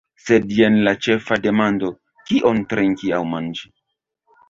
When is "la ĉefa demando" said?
0.87-1.93